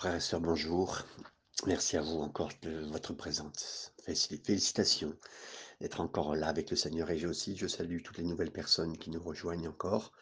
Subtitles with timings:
[0.00, 1.02] Frères et sœurs, bonjour.
[1.66, 3.92] Merci à vous encore de votre présence.
[4.06, 5.14] Félici- Félicitations
[5.82, 7.10] d'être encore là avec le Seigneur.
[7.10, 10.12] Et j'ai aussi, je salue toutes les nouvelles personnes qui nous rejoignent encore.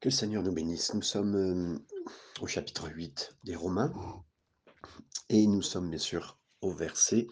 [0.00, 0.94] Que le Seigneur nous bénisse.
[0.94, 1.78] Nous sommes euh,
[2.40, 3.92] au chapitre 8 des Romains
[5.28, 7.26] et nous sommes bien sûr au verset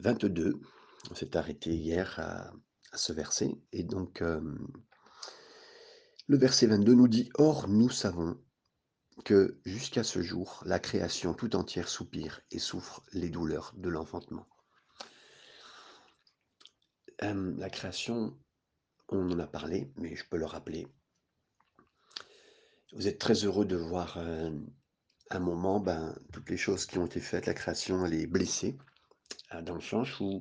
[0.00, 0.60] 22.
[1.12, 2.50] On s'est arrêté hier à,
[2.90, 3.54] à ce verset.
[3.70, 4.40] Et donc, euh,
[6.26, 8.36] le verset 22 nous dit, Or, nous savons
[9.24, 14.46] que jusqu'à ce jour, la création tout entière soupire et souffre les douleurs de l'enfantement.
[17.20, 18.38] La création,
[19.08, 20.86] on en a parlé, mais je peux le rappeler.
[22.92, 24.18] Vous êtes très heureux de voir
[25.30, 28.78] un moment, ben, toutes les choses qui ont été faites, la création, elle est blessée,
[29.54, 30.40] euh, dans le sens où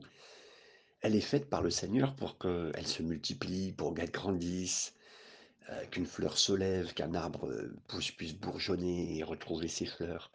[1.02, 4.94] elle est faite par le Seigneur pour qu'elle se multiplie, pour qu'elle grandisse,
[5.70, 10.32] euh, qu'une fleur se lève, qu'un arbre euh, puisse, puisse bourgeonner et retrouver ses fleurs.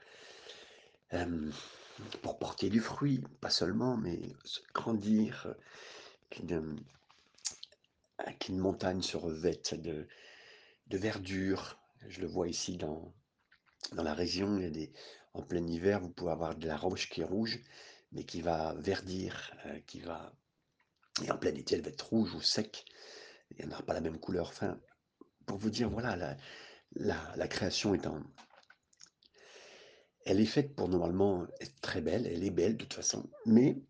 [2.23, 4.21] Pour porter du fruit, pas seulement, mais
[4.75, 5.55] grandir,
[6.51, 6.61] euh,
[8.41, 10.07] qu'une montagne se revête de,
[10.91, 11.79] verdure.
[12.09, 13.15] Je le vois ici dans,
[13.93, 14.61] dans la région,
[15.33, 17.61] en plein hiver, vous pouvez avoir de la roche qui est rouge,
[18.13, 19.55] mais qui va verdir,
[19.87, 20.33] qui va...
[21.23, 22.85] Et en plein été, elle va être rouge ou sec,
[23.59, 24.49] elle n'aura pas la même couleur.
[24.49, 24.79] Enfin,
[25.47, 26.37] pour vous dire, voilà,
[26.97, 28.23] la, création est en...
[30.25, 33.83] Elle est faite pour normalement être très belle, elle est belle de toute façon, mais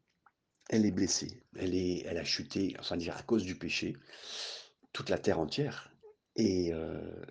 [0.70, 3.96] elle est blessée, elle, est, elle a chuté, enfin dire à cause du péché,
[4.94, 5.92] toute la terre entière,
[6.36, 7.22] et euh,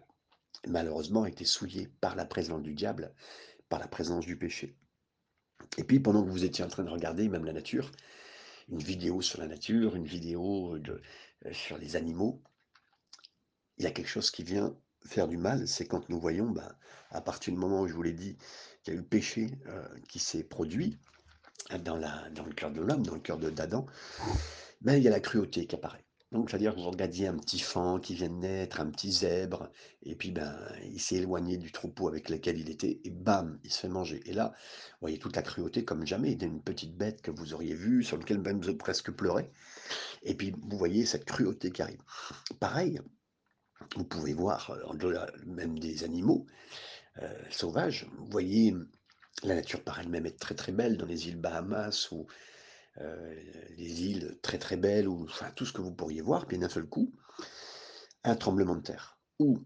[0.68, 3.14] malheureusement a été souillée par la présence du diable,
[3.70, 4.76] par la présence du péché.
[5.78, 7.92] Et puis pendant que vous étiez en train de regarder même la nature,
[8.70, 11.02] une vidéo sur la nature, une vidéo euh,
[11.52, 12.42] sur les animaux,
[13.82, 14.76] il y a quelque chose qui vient
[15.08, 16.72] faire du mal, c'est quand nous voyons, ben,
[17.10, 18.38] à partir du moment où je vous l'ai dit,
[18.84, 21.00] qu'il y a eu le péché euh, qui s'est produit
[21.72, 23.88] hein, dans, la, dans le cœur de l'homme, dans le cœur d'Adam,
[24.82, 26.06] ben, il y a la cruauté qui apparaît.
[26.32, 29.72] Donc, c'est-à-dire que vous regardiez un petit fan qui vient de naître, un petit zèbre,
[30.04, 33.74] et puis ben, il s'est éloigné du troupeau avec lequel il était, et bam, il
[33.74, 34.22] se fait manger.
[34.28, 34.54] Et là,
[34.92, 38.18] vous voyez toute la cruauté comme jamais, d'une petite bête que vous auriez vue, sur
[38.18, 39.52] laquelle même vous presque pleuré,
[40.22, 42.02] et puis vous voyez cette cruauté qui arrive.
[42.60, 43.02] Pareil,
[43.96, 46.46] vous pouvez voir, euh, même des animaux
[47.22, 48.76] euh, sauvages, vous voyez
[49.44, 52.28] la nature par elle-même être très très belle dans les îles Bahamas ou
[53.00, 53.36] euh,
[53.78, 56.70] les îles très très belles, ou enfin tout ce que vous pourriez voir, puis d'un
[56.70, 57.14] seul coup,
[58.24, 59.60] un tremblement de terre, ou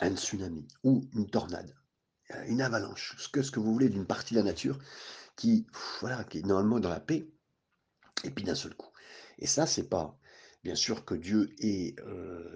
[0.00, 1.74] un tsunami, ou une tornade,
[2.46, 4.78] une avalanche, ce que, ce que vous voulez d'une partie de la nature
[5.36, 5.66] qui,
[6.00, 7.28] voilà, qui est normalement dans la paix,
[8.24, 8.90] et puis d'un seul coup.
[9.38, 10.18] Et ça, c'est pas,
[10.62, 12.48] bien sûr que Dieu est euh,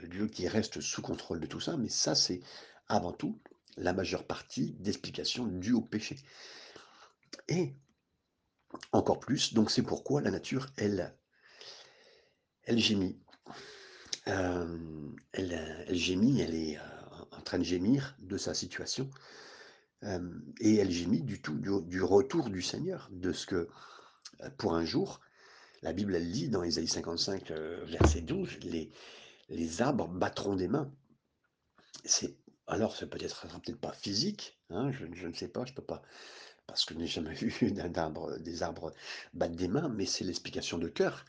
[0.00, 2.40] le, Dieu qui reste sous contrôle de tout ça, mais ça, c'est
[2.88, 3.40] avant tout
[3.76, 6.16] la majeure partie d'explications dues au péché.
[7.48, 7.74] Et
[8.92, 11.14] encore plus, donc c'est pourquoi la nature, elle,
[12.64, 13.18] elle gémit.
[14.28, 16.82] Euh, elle, gémit, elle est euh,
[17.30, 19.10] en train de gémir de sa situation.
[20.60, 23.68] Et elle gémit du tout, du, retour du Seigneur, de ce que,
[24.56, 25.20] pour un jour,
[25.82, 28.58] la Bible, elle dit dans Ésaïe 55, euh, verset 12,
[29.48, 30.92] les, arbres battront des mains.
[32.66, 35.82] Alors, ça peut-être, ça sera peut-être pas physique, hein, je, ne sais pas, je peux
[35.82, 36.02] pas,
[36.66, 38.92] parce que je n'ai jamais vu arbre, des arbres
[39.32, 41.24] battre des mains, mais c'est l'explication de cœur,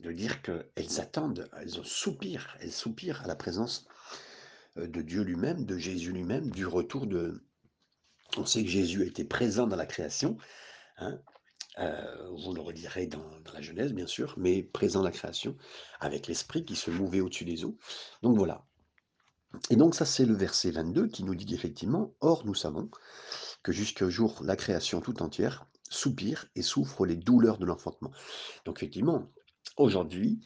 [0.00, 3.86] de dire qu'elles attendent, elles soupirent, elles soupirent à la présence
[4.78, 7.42] euh, de Dieu lui-même, de Jésus lui-même, du retour de...
[8.36, 10.38] On sait que Jésus été présent dans la création,
[10.96, 11.20] hein,
[11.76, 15.56] vous le redirez dans, la Genèse, bien sûr, mais présent la création,
[16.00, 17.76] avec l'Esprit qui se mouvait au-dessus des eaux.
[18.22, 18.64] Donc voilà.
[19.70, 22.90] Et donc ça, c'est le verset 22 qui nous dit qu'effectivement, Or, nous savons
[23.62, 28.12] que jusqu'au jour, la création tout entière soupire et souffre les douleurs de l'enfantement.
[28.64, 29.30] Donc effectivement,
[29.76, 30.40] aujourd'hui,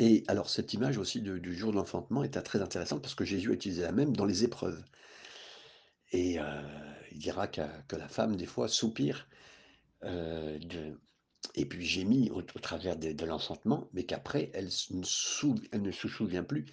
[0.00, 3.50] et alors cette image aussi du jour de l'enfantement est très intéressante parce que Jésus
[3.50, 4.82] a utilisé la même dans les épreuves.
[6.12, 6.38] Et
[7.14, 7.62] il dira que,
[7.96, 9.28] la femme, des fois, soupire
[10.02, 10.58] euh,
[11.54, 15.04] et puis gémit au, travers de, de l'enfantement, mais qu'après, elle, ne
[15.92, 16.66] se souvient plus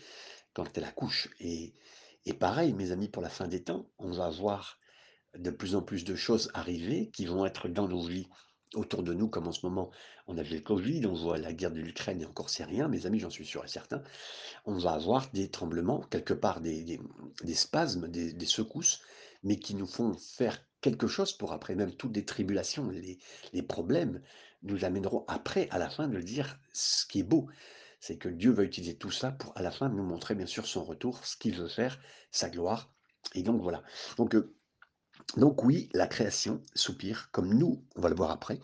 [0.53, 1.29] quand elle accouche.
[1.39, 1.73] Et,
[2.25, 4.79] et pareil, mes amis, pour la fin des temps, on va voir
[5.37, 8.27] de plus en plus de choses arriver qui vont être dans nos vies
[8.73, 9.91] autour de nous, comme en ce moment,
[10.27, 12.87] on a vu le Covid, on voit la guerre de l'Ukraine et encore c'est rien,
[12.87, 14.01] mes amis, j'en suis sûr et certain,
[14.65, 16.99] on va avoir des tremblements, quelque part des,
[17.53, 19.01] spasmes, des secousses,
[19.43, 23.19] mais qui nous font faire quelque chose pour après, même toutes les tribulations, les,
[23.53, 24.21] les problèmes,
[24.63, 27.47] nous amèneront après, à la fin, de dire ce qui est beau.
[27.99, 30.65] C'est que Dieu va utiliser tout ça pour, à la fin, nous montrer bien sûr
[30.65, 31.99] son retour, ce qu'il veut faire,
[32.31, 32.91] sa gloire,
[33.35, 33.83] Et donc voilà.
[34.17, 34.55] Donc, heu,
[35.37, 38.59] donc oui, la création soupire comme nous, on va le voir après,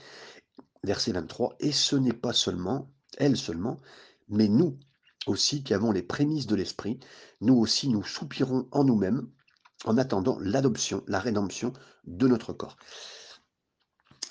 [0.83, 3.77] verset 23 «Et ce n'est pas seulement elle seulement,
[4.27, 4.77] mais nous
[5.25, 6.99] aussi qui avons les prémices de l'esprit,
[7.41, 9.29] nous aussi nous soupirons en nous-mêmes,
[9.85, 11.73] en attendant l'adoption, la rédemption
[12.05, 12.77] de notre corps».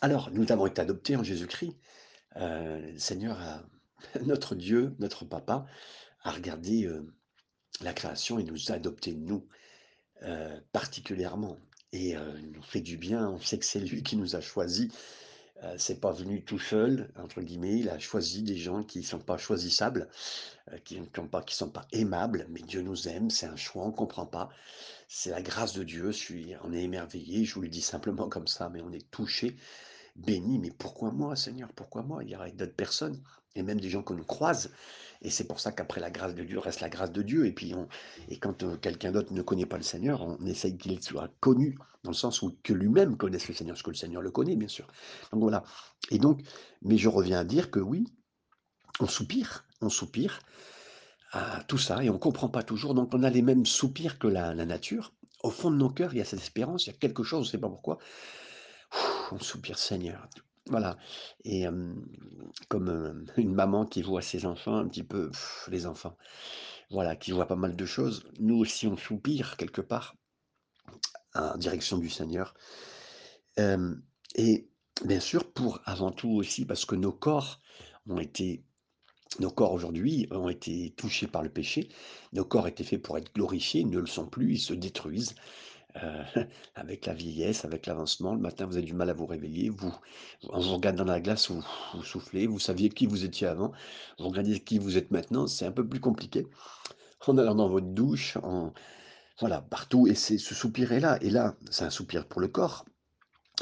[0.03, 1.77] Alors, nous avons été adoptés en Jésus-Christ,
[2.37, 3.39] heu, le Seigneur
[4.25, 5.67] notre Dieu, notre Papa,
[6.23, 7.13] a regardé, heu,
[7.81, 9.47] la création et nous a adoptés, nous,
[10.23, 11.59] heu, particulièrement
[11.93, 13.29] et il nous fait du bien.
[13.29, 14.93] On sait que c'est lui qui nous a choisis,
[15.65, 19.19] heu, c'est pas venu «tout seul» entre guillemets, il a choisi des gens qui sont
[19.21, 20.09] pas choisissables,
[20.73, 21.01] heu, qui
[21.47, 24.51] qui sont pas aimables, mais Dieu nous aime, c'est un choix, on comprend pas.
[25.09, 28.29] C'est la grâce de Dieu, je suis on est émerveillé, je vous le dis simplement
[28.29, 29.57] comme ça, mais on est touché
[30.17, 31.73] béni, mais pourquoi moi Seigneur?
[31.75, 32.25] Pourquoi moi?
[32.25, 33.23] Il y aurait d'autres personnes
[33.57, 34.71] et même des gens que nous croise
[35.23, 37.53] et c'est pour ça qu'après la grâce de Dieu reste la grâce de Dieu et
[37.53, 37.89] puis on
[38.29, 41.79] et quand, heu, quelqu'un d'autre ne connaît pas le Seigneur, on essaye qu'il soit connu
[42.05, 44.57] dans le sens où que lui-même connaisse le Seigneur, parce que le Seigneur le connaît
[44.57, 44.87] bien sûr.
[45.33, 45.65] Donc voilà
[46.11, 46.43] et donc
[46.83, 48.07] mais je reviens à dire que oui,
[49.01, 50.39] on soupire, on soupire
[51.33, 54.29] à tout ça et on comprend pas toujours, donc on a les mêmes soupirs que
[54.29, 55.13] la nature.
[55.43, 57.41] Au fond de nos cœurs, il y a cette espérance, il y a quelque chose,
[57.41, 57.99] on sait pas pourquoi,
[59.31, 60.29] on soupire: «Seigneur».
[60.69, 60.97] Voilà
[61.45, 61.67] et
[62.69, 65.31] comme, une maman qui voit ses enfants un petit peu
[65.69, 66.17] les enfants,
[66.91, 68.25] voilà, qui voient pas mal de choses.
[68.41, 70.17] Nous aussi, on soupire quelque part
[71.35, 72.55] en direction du Seigneur.
[74.37, 74.69] Et
[75.05, 77.61] bien sûr, pour avant tout aussi parce que nos corps
[78.09, 78.65] ont été
[79.41, 81.89] nos corps aujourd'hui ont été touchés par le péché.
[82.33, 85.35] Nos corps étaient faits pour être glorifiés, ils ne le sont plus, ils se détruisent.
[86.03, 86.25] Heu,
[86.75, 89.95] avec la vieillesse, avec l'avancement, le matin, vous avez du mal à vous réveiller, vous
[90.51, 91.63] on vous regarde dans la glace, vous
[92.03, 93.73] soufflez, vous saviez qui vous étiez avant,
[94.19, 96.47] vous regardez qui vous êtes maintenant, c'est un peu plus compliqué.
[97.27, 98.73] En allant dans votre douche, en
[99.41, 102.49] voilà, partout et c'est ce soupir est là et là, c'est un soupir pour le
[102.49, 102.85] corps,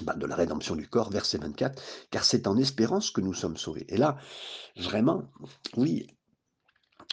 [0.02, 3.56] bah, de la rédemption du corps, verset 24: «Car c'est en espérance que nous sommes
[3.56, 4.18] sauvés» et là,
[4.76, 5.24] vraiment,
[5.76, 6.06] oui,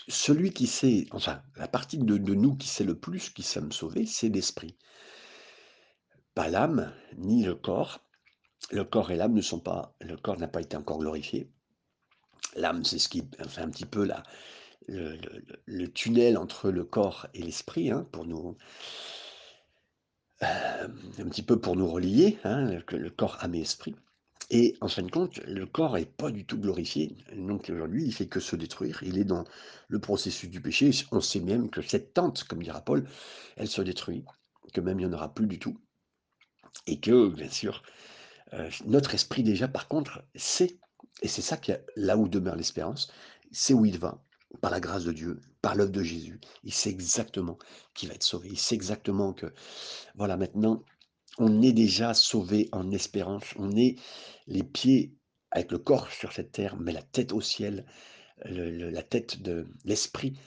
[0.08, 4.06] celui qui sait enfin, la partie de nous qui sait le plus qui sommes sauvés,
[4.06, 4.78] c'est l'esprit.
[6.34, 8.00] Pas l'âme, ni le corps.
[8.72, 11.50] Le corps et l'âme ne sont pas le corps n'a pas été encore glorifié.
[12.56, 14.24] L'âme, c'est ce qui fait un petit peu la
[14.88, 18.58] le le le le tunnel entre le corps et l'esprit, hein, pour nous
[20.42, 23.96] hem, un petit peu pour nous relier, hein, que le corps, âme et esprit
[24.52, 27.16] et en fin de compte, le corps est pas du tout glorifié.
[27.38, 29.02] Donc aujourd'hui, il fait que se détruire.
[29.02, 29.46] Il est dans
[29.88, 30.92] le processus du péché.
[31.12, 33.08] On sait même que cette tente, comme dira Paul,
[33.56, 34.26] elle se détruit,
[34.74, 35.78] que même il y en aura plus du tout
[36.88, 37.84] et que, bien sûr,
[38.54, 40.78] Heu, notre esprit déjà par contre sait
[41.22, 43.12] et c'est ça qui là où demeure l'espérance,
[43.52, 44.24] c'est où il va,
[44.62, 46.40] par la grâce de Dieu, par l'œuvre de Jésus.
[46.64, 47.58] Il sait exactement
[47.94, 48.50] qu'il va être sauvé.
[48.50, 49.54] Il sait exactement que,
[50.16, 50.84] voilà, maintenant,
[51.38, 53.44] on est déjà sauvé en espérance.
[53.58, 53.98] On est
[54.48, 55.14] les pieds
[55.52, 57.86] avec le corps sur cette terre, mais la tête au ciel,
[58.46, 60.40] la tête de l'esprit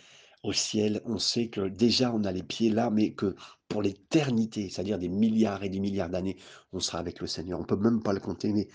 [0.45, 1.03] au ciel.
[1.07, 3.35] On sait que déjà on a les pieds là, mais que
[3.69, 6.37] pour l'éternité, c'est-à-dire des milliards et des milliards d'années,
[6.73, 7.59] on sera avec le Seigneur.
[7.61, 8.69] On peut même pas le compter, mais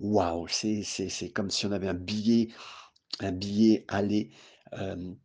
[0.00, 2.48] waouh, c'est c'est c'est comme si on avait un billet
[3.20, 4.30] un billet aller,
[4.72, 5.16] hem,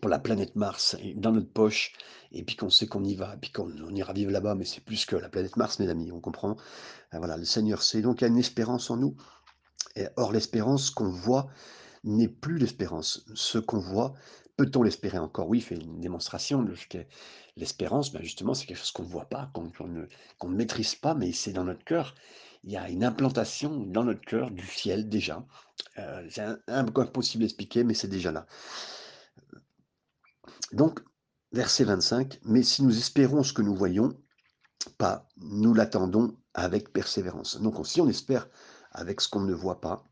[0.00, 1.92] pour la planète Mars dans notre poche
[2.32, 4.64] et puis qu'on sait qu'on y va et puis qu'on on ira vivre là-bas, mais
[4.64, 6.52] c'est plus que la planète Mars, mes amis, on comprend?
[7.12, 9.16] Heu, voilà, le Seigneur sait, donc il y a une espérance en nous
[9.96, 11.48] et or l'espérance qu'on voit
[12.04, 13.24] n'est plus l'espérance.
[13.34, 14.14] Ce qu'on voit,
[14.56, 15.48] peut-on l'espérer encore?
[15.48, 17.08] Oui, il fait une démonstration de ce qu'est
[17.56, 18.12] l'espérance.
[18.12, 21.52] Ben, justement, c'est quelque chose qu'on ne voit pas, qu'on ne maîtrise pas, mais c'est
[21.52, 22.14] dans notre cœur.
[22.62, 25.46] Il y a une implantation dans notre cœur du ciel déjà.
[25.98, 28.46] Heu, c'est im impossible à expliquer, mais c'est déjà là.
[30.72, 31.00] Donc,
[31.52, 34.16] verset 25: «Mais si nous espérons ce que nous voyons
[34.98, 37.60] pas, nous l'attendons avec persévérance».
[37.60, 38.48] Donc on si on espère
[38.92, 40.04] avec ce qu'on ne voit pas,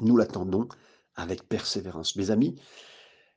[0.00, 0.68] nous l'attendons
[1.14, 2.16] avec persévérance.
[2.16, 2.60] Mes amis,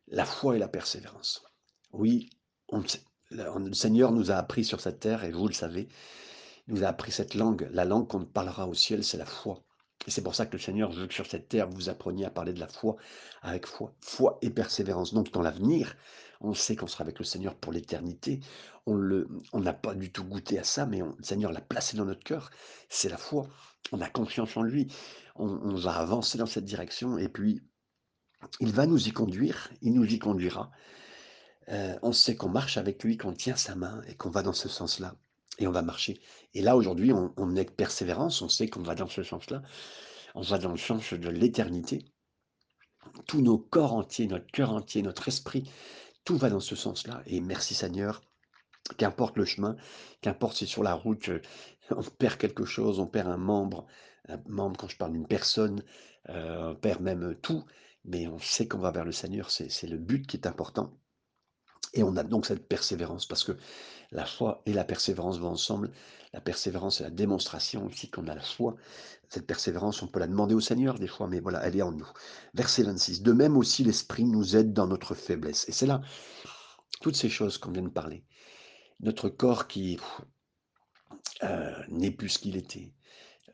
[0.08, 1.44] La foi et la persévérance.
[1.92, 2.30] Oui,
[2.70, 2.84] on
[3.32, 5.88] le Seigneur nous a appris sur cette terre et vous le savez,
[6.68, 7.68] il nous a appris cette langue.
[7.72, 9.64] La langue qu'on parlera au ciel, c'est la foi
[10.08, 12.30] et c'est pour ça que le Seigneur veut que sur cette terre, vous appreniez à
[12.30, 12.96] parler de la foi
[13.42, 15.14] avec foi, foi et persévérance.
[15.14, 15.96] Donc dans l'avenir,
[16.42, 18.40] on sait qu'on sera avec le Seigneur pour l'éternité.
[18.86, 19.00] On
[19.54, 22.24] n'a pas du tout goûté à ça, mais on le Seigneur l'a placé dans notre
[22.24, 22.52] cœur.
[22.90, 23.48] C'est la foi.
[23.92, 24.94] On a confiance en lui.
[25.36, 27.64] On on va avancer dans cette direction et puis
[28.60, 30.72] il va nous y conduire, il nous y conduira.
[31.72, 34.54] Heu, on sait qu'on marche avec lui, qu'on tient sa main et qu'on va dans
[34.54, 35.16] ce sens-là
[35.58, 36.20] et on va marcher
[36.54, 39.62] et là, aujourd'hui, on est avec persévérance, on sait qu'on va dans ce sens-là.
[40.34, 42.06] On va dans le sens de l'éternité.
[43.28, 45.70] Tous nos corps entiers, notre cœur entier, notre esprit,
[46.24, 48.22] tout va dans ce sens-là et merci Seigneur,
[48.98, 49.78] Qu'importe le chemin,
[50.22, 51.42] qu'importe si sur la route, heu,
[51.90, 53.88] on perd quelque chose, on perd un membre,
[54.30, 55.84] un membre quand je parle d'une personne,
[56.30, 57.66] heu, on perd même, tout,
[58.06, 60.94] mais on sait qu'on va vers le Seigneur, c'est le but qui est important
[61.96, 63.58] et on a donc cette persévérance parce que
[64.12, 65.92] la foi et la persévérance vont ensemble.
[66.34, 68.76] La persévérance, c'est la démonstration aussi qu'on a la foi.
[69.30, 71.94] Cette persévérance, on peut la demander au Seigneur des fois, mais voilà, elle est en
[71.94, 72.08] nous.
[72.54, 73.24] Verset 26.
[73.24, 75.68] De même aussi, l'Esprit nous aide dans notre faiblesse.
[75.70, 76.02] Et c'est là,
[77.02, 78.26] toutes ces choses qu'on vient de parler.
[79.00, 79.98] Notre corps qui
[81.44, 82.92] euh, n'est plus ce qu'il était.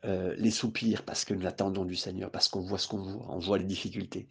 [0.04, 3.24] Euh, les soupirs parce que nous attendons du Seigneur, parce qu'on voit ce qu'on voit,
[3.28, 4.26] on voit les difficultés,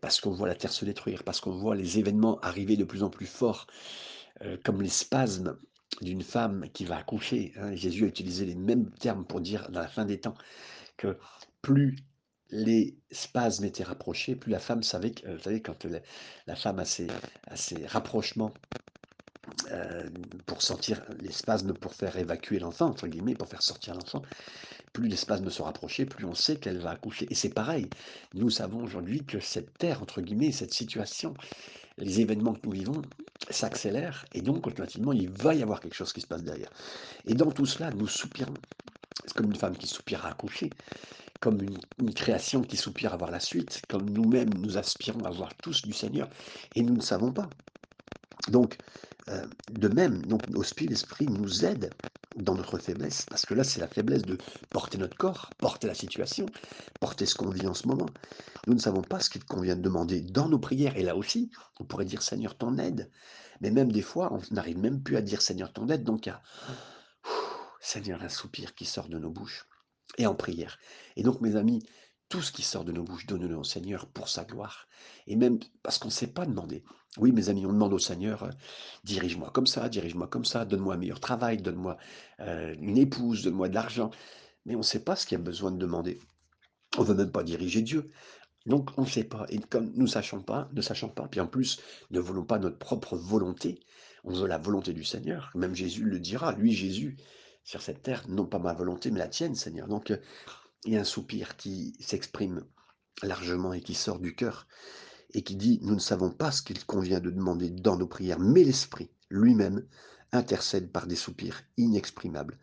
[0.00, 3.02] parce qu'on voit la terre se détruire, parce qu'on voit les événements arriver de plus
[3.02, 3.66] en plus forts,
[4.42, 5.58] euh, comme les spasmes
[6.00, 7.52] d'une femme qui va accoucher.
[7.56, 7.74] hein.
[7.74, 10.36] Jésus a utilisé les mêmes termes pour dire dans la fin des temps
[10.96, 11.18] que
[11.60, 11.96] plus
[12.48, 15.84] les spasmes étaient rapprochés, plus la femme savait que, euh, vous savez, quand
[16.46, 16.84] la, femme a
[17.46, 18.54] a ses rapprochements
[20.46, 24.22] pour sentir les spasmes pour faire évacuer l'enfant, entre guillemets, pour faire sortir l'enfant,
[24.92, 27.26] plus les spasmes se rapprocher, plus on sait qu'elle va accoucher.
[27.30, 27.88] Et c'est pareil,
[28.34, 31.34] nous savons aujourd'hui que cette terre, entre guillemets, cette situation,
[31.98, 33.02] les événements que nous vivons
[33.50, 36.70] s'accélèrent, et donc automatiquement, il va y avoir quelque chose qui se passe derrière.
[37.26, 38.54] Et dans tout cela, nous soupirons.
[39.24, 40.70] C'est comme une femme qui soupire à accoucher,
[41.40, 45.30] comme une, une création qui soupire à voir la suite, comme nous-mêmes, nous aspirons à
[45.30, 46.28] voir tous du Seigneur,
[46.74, 47.48] et nous ne savons pas.
[48.48, 48.76] Donc,
[49.30, 51.90] euh, de même, donc, aussi l'Esprit nous aide
[52.36, 54.38] dans notre faiblesse, parce que là, c'est la faiblesse de
[54.70, 56.46] porter notre corps, porter la situation,
[57.00, 58.06] porter ce qu'on vit en ce moment.
[58.66, 61.50] Nous ne savons pas ce qu'il convient de demander dans nos prières, et là aussi,
[61.78, 63.10] on pourrait dire Seigneur, ton aide.
[63.60, 66.30] Mais même des fois, on n'arrive même plus à dire Seigneur, ton aide, donc
[67.80, 69.66] Seigneur, un soupir qui sort de nos bouches,
[70.18, 70.78] et en prière.
[71.16, 71.84] Et donc, mes amis,
[72.30, 74.86] tout ce qui sort de nos bouches, donne-le au Seigneur pour sa gloire.
[75.26, 76.82] Et même parce qu'on ne sait pas demander.
[77.18, 78.50] Oui, mes amis, on demande au Seigneur, euh,
[79.02, 81.98] dirige-moi comme ça, dirige-moi comme ça, donne-moi un meilleur travail, donne-moi
[82.38, 84.12] euh, une épouse, donne-moi de l'argent.
[84.64, 86.20] Mais on ne sait pas ce qu'il y a besoin de demander.
[86.96, 88.12] On ne veut même pas diriger Dieu.
[88.64, 89.46] Donc on ne sait pas.
[89.48, 91.80] Et comme nous ne sachons pas, ne sachant pas, puis en plus
[92.12, 93.80] ne voulons pas notre propre volonté,
[94.22, 95.50] on veut la volonté du Seigneur.
[95.56, 97.16] Même Jésus le dira, lui Jésus,
[97.64, 99.88] sur cette terre, non pas ma volonté, mais la tienne, Seigneur.
[99.88, 100.12] Donc
[100.86, 102.64] a un soupir qui s'exprime
[103.22, 104.66] largement et qui sort du cœur
[105.32, 108.40] et qui dit, nous ne savons pas ce qu'il convient de demander dans nos prières,
[108.40, 109.86] mais l'Esprit lui-même
[110.32, 112.58] intercède par des soupirs inexprimables.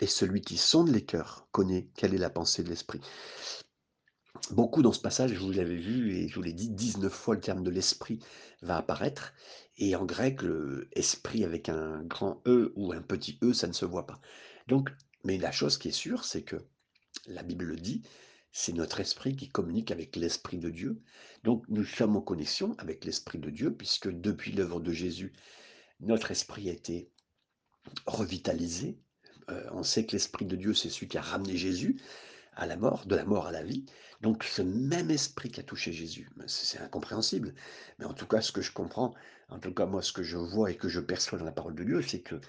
[0.00, 3.00] Et celui qui sonde les cœurs connaît quelle est la pensée de l'Esprit.
[4.50, 7.40] Beaucoup dans ce passage, vous l'avez vu et je vous l'ai dit, 19 fois le
[7.40, 8.20] terme de l'Esprit
[8.62, 9.32] va apparaître.
[9.76, 13.72] Et en grec, le esprit avec un grand E ou un petit E, ça ne
[13.72, 14.20] se voit pas.
[14.68, 14.90] Donc,
[15.24, 16.56] mais la chose qui est sûre, c'est que
[17.26, 18.02] la Bible le dit,
[18.52, 21.00] c'est notre esprit qui communique avec l'Esprit de Dieu.
[21.42, 25.32] Donc nous sommes en connexion avec l'Esprit de Dieu, puisque depuis l'œuvre de Jésus,
[26.00, 27.10] notre esprit a été
[28.06, 28.98] revitalisé.
[29.48, 32.00] Euh, on sait que l'Esprit de Dieu, c'est celui qui a ramené Jésus
[32.54, 33.86] à la mort, de la mort à la vie.
[34.20, 37.54] Donc ce même esprit qui a touché Jésus, c'est incompréhensible.
[37.98, 39.14] Mais en tout cas, ce que je comprends,
[39.48, 41.74] en tout cas moi, ce que je vois et que je perçois dans la parole
[41.74, 42.40] de Dieu, c'est que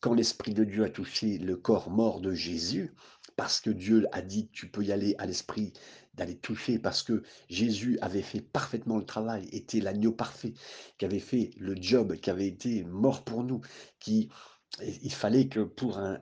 [0.00, 2.92] quand l'Esprit de Dieu a touché le corps mort de Jésus,
[3.36, 5.72] parce que Dieu a dit tu peux y aller à l'Esprit,
[6.14, 10.54] d'aller toucher, parce que Jésus avait fait parfaitement le travail, était l'agneau parfait,
[10.98, 13.60] qui avait fait le job, qui avait été mort pour nous,
[13.98, 14.30] qui
[14.80, 16.18] il fallait que pour un,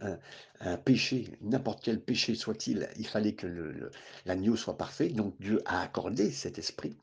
[0.84, 3.90] péché, n'importe quel péché soit-il, il fallait que
[4.26, 5.08] l'agneau soit parfait.
[5.08, 6.96] Donc Dieu a accordé cet esprit,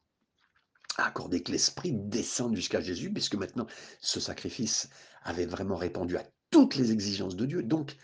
[0.98, 3.68] a accordé que l'esprit descende jusqu'à Jésus, puisque maintenant
[4.00, 4.90] ce sacrifice
[5.24, 7.64] avait vraiment répondu à toutes les exigences de Dieu.
[7.64, 7.98] Donc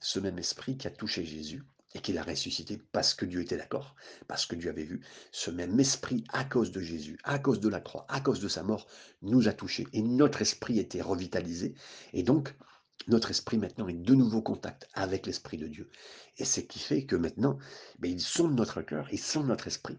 [0.00, 1.62] ce même esprit qui a touché Jésus
[1.94, 3.94] et qui l'a ressuscité parce que Dieu était d'accord,
[4.26, 5.00] parce que Dieu avait vu,
[5.32, 8.48] ce même esprit, à cause de Jésus, à cause de la croix, à cause de
[8.48, 8.86] sa mort,
[9.22, 9.86] nous a touchés.
[9.92, 11.74] Et notre esprit était revitalisé.
[12.12, 12.54] Et donc,
[13.06, 15.90] notre esprit maintenant est de nouveau contact avec l'esprit de Dieu.
[16.36, 17.58] Et c'est ce qui fait que maintenant,
[17.98, 19.98] ben, il sonde notre cœur, il sonde notre esprit.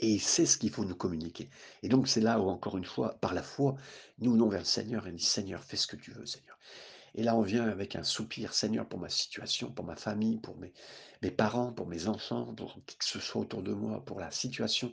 [0.00, 1.50] Et il sait ce qu'il faut nous communiquer.
[1.82, 3.76] Et donc c'est là où, encore une fois, par la foi,
[4.18, 6.49] nous venons vers le Seigneur et nous dit, Seigneur, fais ce que tu veux, Seigneur.
[7.14, 10.56] Et là, on vient avec un soupir, Seigneur, pour ma situation, pour ma famille, pour
[10.58, 14.30] mes, parents, pour mes enfants, pour qui que ce soit autour de moi, pour la
[14.30, 14.92] situation,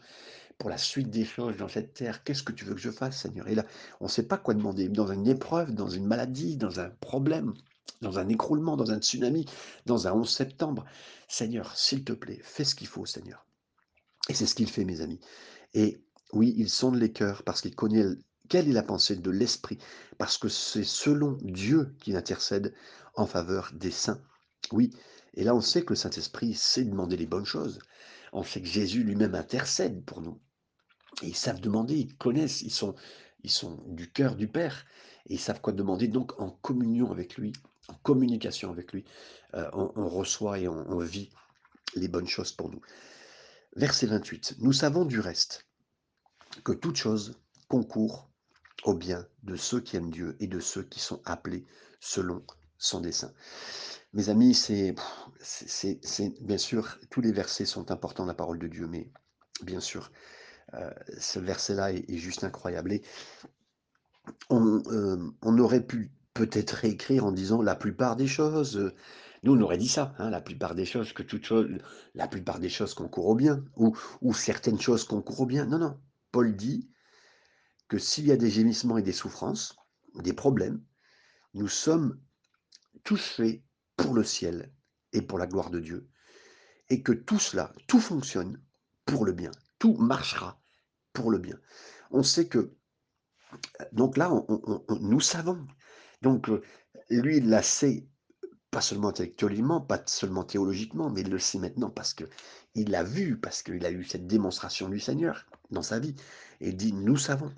[0.57, 2.23] pour la suite des choses dans cette terre.
[2.23, 3.47] Qu'est-ce que tu veux que je fasse, Seigneur?
[3.47, 3.65] Et là,
[3.99, 4.89] on ne sait pas quoi demander.
[4.89, 7.53] Dans une épreuve, dans une maladie, dans un problème,
[8.01, 9.45] dans un écroulement, dans un tsunami,
[9.85, 10.85] dans un 11 septembre.
[11.27, 13.45] Seigneur, s'il te plaît, fais ce qu'il faut, Seigneur.
[14.29, 15.19] Et c'est ce qu'il fait, mes amis.
[15.73, 16.01] Et
[16.33, 18.05] oui, il sonde les cœurs parce qu'il connaît
[18.47, 19.77] quelle est la pensée de l'Esprit,
[20.17, 22.73] parce que c'est selon Dieu qu'il intercède
[23.15, 24.21] en faveur des saints.
[24.71, 24.91] Oui,
[25.33, 27.79] et là on sait que le Saint-Esprit sait demander les bonnes choses.
[28.33, 30.39] On sait que Jésus lui-même intercède pour nous.
[31.23, 32.95] Ils savent demander, ils connaissent, ils sont,
[33.43, 34.85] ils sont du cœur du Père.
[35.27, 36.07] et ils savent quoi demander.
[36.07, 37.53] Donc en communion avec lui,
[37.87, 39.05] en communication avec lui,
[39.53, 41.29] on on reçoit et on on vit
[41.95, 42.81] les bonnes choses pour nous.
[43.75, 44.55] Verset 28.
[44.59, 45.65] Nous savons du reste
[46.63, 48.26] que toute chose concourt
[48.83, 51.65] au bien de ceux qui aiment Dieu et de ceux qui sont appelés
[51.99, 52.43] selon
[52.77, 53.33] son dessein.
[54.13, 54.95] Mes amis, c'est
[56.41, 59.11] bien sûr, tous les versets sont importants la parole de Dieu, mais
[59.63, 60.11] bien sûr,
[60.75, 63.03] heu, ce verset-là est est juste incroyable et
[64.49, 68.93] on, hem, on aurait pu peut-être réécrire en disant la plupart des choses, heu,
[69.43, 71.67] nous on aurait dit ça, hein, la plupart des choses, que toute chose
[72.15, 75.65] la plupart des choses concourent au bien ou ou certaines choses concourent au bien.
[75.65, 75.97] Non, non,
[76.31, 76.89] Paul dit
[77.87, 79.75] que s'il y a des gémissements et des souffrances,
[80.15, 80.83] des problèmes,
[81.53, 82.19] nous sommes
[83.03, 83.61] tous faits
[83.95, 84.71] pour le ciel
[85.13, 86.09] et pour la gloire de Dieu
[86.89, 88.61] et que tout cela, tout fonctionne
[89.05, 89.51] pour le bien.
[89.79, 90.61] Tout marchera
[91.13, 91.59] pour le bien.
[92.11, 92.73] On sait que
[93.91, 95.65] donc là, on nous savons.
[96.21, 96.61] Donc, heu,
[97.09, 98.07] lui, il la sait,
[98.71, 103.39] pas seulement intellectuellement, pas seulement théologiquement, mais il le sait maintenant parce qu'il l'a vu,
[103.39, 106.15] parce qu'il a eu cette démonstration du Seigneur dans sa vie
[106.59, 107.53] et il dit: «Nous savons,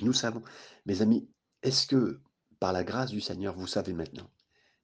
[0.00, 0.42] nous savons».
[0.86, 1.28] Mes amis,
[1.62, 2.20] est-ce que,
[2.60, 4.30] par la grâce du Seigneur, vous savez maintenant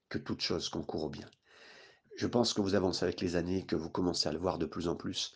[0.09, 1.29] que toute chose concourt au bien?
[2.17, 4.67] Je pense que vous avancez avec les années, que vous commencez à le voir de
[4.67, 5.35] plus en plus.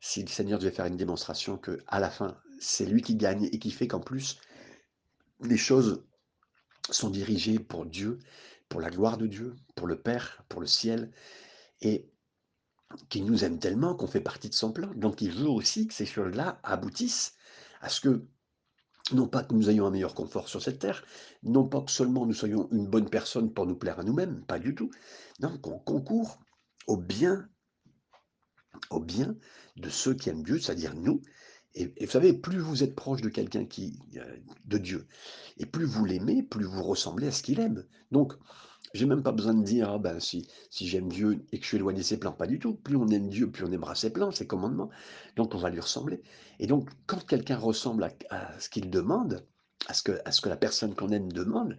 [0.00, 3.44] Si le Seigneur devait faire une démonstration que, à la fin, c'est lui qui gagne
[3.44, 4.38] et qui fait qu'en plus,
[5.40, 6.04] les choses
[6.90, 8.18] sont dirigées pour Dieu,
[8.68, 11.10] pour la gloire de Dieu, pour le Père, pour le ciel,
[11.80, 12.10] et
[13.08, 14.90] qu'il nous aime tellement qu'on fait partie de son plan.
[14.94, 17.34] Donc il veut aussi que ces choses-là aboutissent
[17.80, 18.26] à ce que,
[19.12, 21.04] non pas que nous ayons un meilleur confort sur cette terre,
[21.42, 24.58] non pas que seulement nous soyons une bonne personne pour nous plaire à nous-mêmes, pas
[24.58, 24.90] du tout.
[25.40, 26.40] Non, qu'on concourt
[26.86, 27.48] au bien,
[28.90, 29.36] au bien
[29.76, 31.22] de ceux qui aiment Dieu, c'est-à-dire nous.
[31.74, 35.06] Et, vous savez, plus vous êtes proche de quelqu'un qui, euh, de Dieu,
[35.58, 37.84] et plus vous l'aimez, plus vous ressemblez à ce qu'il aime.
[38.10, 38.32] Donc,
[38.96, 41.68] j'ai même pas besoin de dire, ah ben, si, si j'aime Dieu et que je
[41.68, 42.74] suis éloigné de ses plans, pas du tout.
[42.74, 44.90] Plus on aime Dieu, plus on aimera ses plans, ses commandements.
[45.36, 46.22] Donc on va lui ressembler.
[46.58, 49.46] Et donc, quand quelqu'un ressemble à, à ce qu'il demande,
[49.86, 51.76] à ce, que, à ce que la personne qu'on aime demande,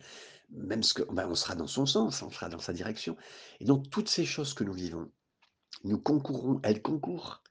[0.50, 3.18] même ce que, ben, on sera dans son sens, on sera dans sa direction.
[3.60, 5.12] Et donc, toutes ces choses que nous vivons,
[5.84, 7.44] nous concourons, elles concourent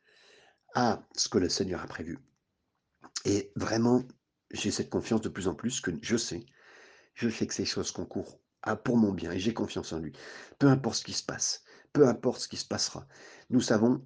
[0.74, 2.18] à ce que le Seigneur a prévu.
[3.24, 4.02] Et vraiment,
[4.50, 6.44] j'ai cette confiance de plus en plus que je sais,
[7.14, 10.12] je sais que ces choses concourent à pour mon bien et j'ai confiance en lui.
[10.59, 13.07] Peu importe ce qui se passe, peu importe ce qui se passera,
[13.50, 14.05] nous savons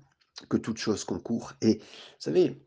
[0.49, 1.55] que toute chose concourt.
[1.61, 1.85] Et vous
[2.20, 2.62] savez,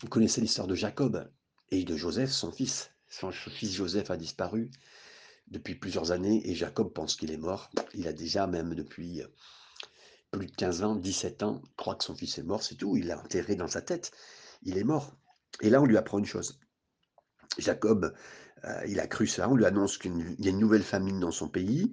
[0.00, 1.30] vous connaissez l'histoire de Jacob
[1.70, 2.90] et de Joseph, son fils.
[3.08, 4.70] Son fils Joseph a disparu
[5.48, 7.70] depuis plusieurs années et Jacob pense qu'il est mort.
[7.94, 9.22] Il a déjà, même depuis
[10.30, 12.96] plus de 15 ans, 17 ans, croit que son fils est mort, c'est tout.
[12.96, 14.12] Il l'a enterré dans sa tête.
[14.62, 15.16] Il est mort.
[15.60, 16.60] Et là, on lui apprend une chose.
[17.58, 18.14] Jacob,
[18.64, 19.48] euh, il a cru ça.
[19.48, 21.92] On lui annonce qu'il y a une nouvelle famine dans son pays.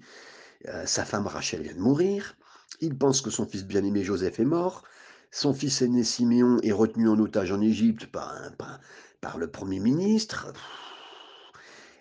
[0.67, 2.35] Euh, sa femme Rachel vient de mourir.
[2.81, 4.83] Il pense que son fils bien-aimé Joseph est mort.
[5.31, 10.53] Son fils aîné Siméon est retenu en otage en Égypte par, le Premier ministre.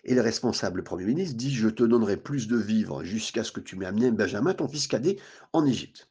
[0.05, 3.61] Et le responsable Premier ministre dit, je te donnerai plus de vivres jusqu'à ce que
[3.61, 5.18] tu m'aies amené Benjamin, ton fils cadet,
[5.52, 6.09] en Égypte.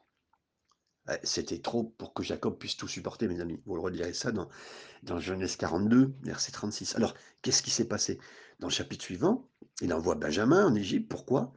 [1.08, 3.60] Ouais, C'était trop pour que Jacob puisse tout supporter, mes amis.
[3.64, 6.96] Vous le redirez ça dans Genèse 42, verset 36.
[6.96, 8.18] Alors, qu'est-ce qui s'est passé?
[8.58, 11.10] Dans le chapitre suivant, il envoie Benjamin en Égypte.
[11.10, 11.52] Pourquoi?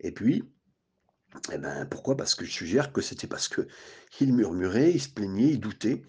[0.00, 0.44] Et puis,
[1.52, 2.16] eh ben, pourquoi?
[2.16, 3.66] Parce que je suggère que c'était parce que
[4.20, 6.02] il murmurait, il se plaignait, il doutait.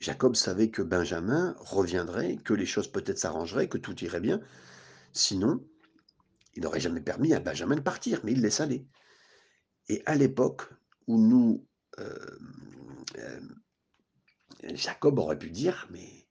[0.00, 4.40] Jacob savait que Benjamin reviendrait, que les choses peut-être s'arrangeraient, que tout irait bien.
[5.12, 5.62] Sinon,
[6.54, 8.86] il n'aurait jamais permis à Benjamin de partir, mais il laisse aller.
[9.88, 10.62] Et à l'époque
[11.06, 11.66] où nous,
[11.98, 12.38] euh,
[13.18, 13.40] euh,
[14.74, 16.26] Jacob aurait pu dire, mais,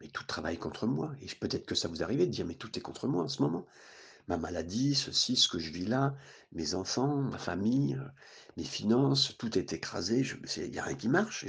[0.00, 1.12] mais tout travaille contre moi.
[1.20, 3.42] Et peut-être que ça vous arrive de dire, mais tout est contre moi en ce
[3.42, 3.66] moment.
[4.28, 6.14] Ma maladie, ceci, ce que je vis là,
[6.52, 8.08] mes enfants, ma famille, euh,
[8.56, 10.24] mes finances, tout est écrasé.
[10.56, 11.46] Il n'y a rien qui marche.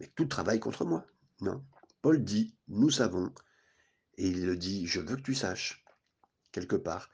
[0.00, 1.06] Mais tout travaille contre moi.
[1.40, 1.64] Non.
[2.00, 3.32] Paul dit, nous savons.
[4.16, 5.84] Et il le dit, je veux que tu saches,
[6.52, 7.08] quelque part.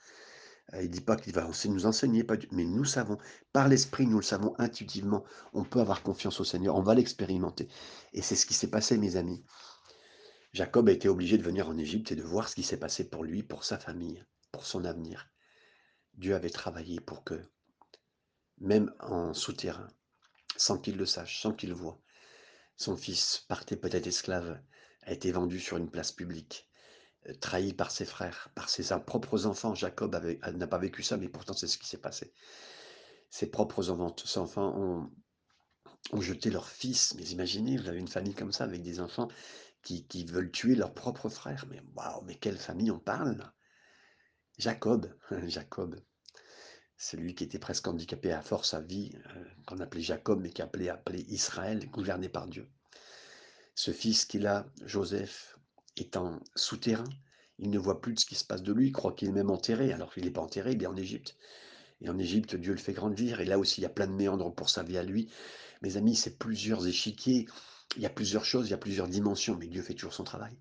[0.74, 3.18] Euh, Il dit pas qu'il va nous enseigner, mais nous savons,
[3.52, 5.24] par l'esprit, nous le savons intuitivement.
[5.52, 7.68] On peut avoir confiance au Seigneur, on va l'expérimenter.
[8.12, 9.44] Et c'est ce qui s'est passé, mes amis.
[10.58, 13.08] Jacob a été obligé de venir en Égypte et de voir ce qui s'est passé
[13.08, 15.30] pour lui, pour sa famille, pour son avenir.
[16.14, 17.40] Dieu avait travaillé pour que,
[18.58, 19.86] même en souterrain,
[20.56, 22.00] sans qu'il le sache, sans qu'il voie,
[22.76, 24.60] son fils partait peut-être esclave,
[25.02, 26.68] a été vendu sur une place publique,
[27.28, 29.76] euh, trahi par ses frères, par ses propres enfants.
[29.76, 32.32] Jacob avait- n'a pas vécu ça, mais pourtant c'est ce qui s'est passé.
[33.30, 35.12] Ses propres enfants ont,
[36.10, 37.14] ont jeté leur fils.
[37.14, 39.28] Mais imaginez, vous avez une famille comme ça, avec des enfants
[39.82, 41.66] qui, veulent tuer leurs propres frères.
[41.70, 43.52] Mais waouh, mais quelle famille on parle
[44.58, 45.12] Jacob,
[45.46, 46.00] Jacob,
[46.96, 50.62] celui qui était presque handicapé à force à vie, euh, qu'on appelait Jacob, mais qui
[50.62, 52.68] appelait, appelé Israël, gouverné par Dieu.
[53.74, 55.58] Ce fils qu'il a, Joseph,
[56.16, 57.08] en souterrain.
[57.58, 58.88] Il ne voit plus de ce qui se passe de lui.
[58.88, 61.36] Il croit qu'il est même enterré, alors qu'il n'est pas enterré, il est en Égypte.
[62.00, 63.40] Et en Égypte, Dieu le fait grandir.
[63.40, 65.30] Et là aussi, il y a plein de méandres pour sa vie à lui.
[65.82, 67.46] Mes amis, c'est plusieurs échiquiers.
[67.96, 70.24] Il y a plusieurs choses, il y a plusieurs dimensions, mais Dieu fait toujours son
[70.24, 70.56] travail.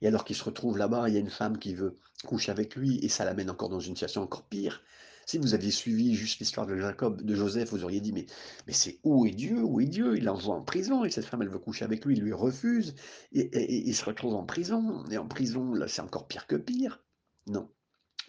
[0.00, 2.76] Et alors qu'il se retrouve là-bas, il y a une femme qui veut coucher avec
[2.76, 4.82] lui, et ça l'amène encore dans une situation encore pire.
[5.26, 8.26] Si vous aviez suivi juste l'histoire de Jacob, de Joseph, vous auriez dit, mais,
[8.66, 9.60] mais c'est où est Dieu?
[9.62, 10.16] Où est Dieu?
[10.16, 12.94] Il l'envoie en prison, et cette femme, elle veut coucher avec lui, il lui refuse,
[13.32, 17.02] et, il se retrouve en prison, et en prison, là, c'est encore pire que pire.
[17.48, 17.68] Non,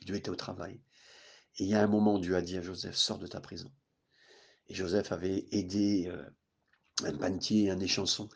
[0.05, 0.81] Dieu était au travail.
[1.59, 3.71] Et il y a un moment, Dieu a dit à Joseph, sors de ta prison.
[4.67, 6.23] Et Joseph avait aidé euh,
[7.03, 8.29] un panetier, un échanson,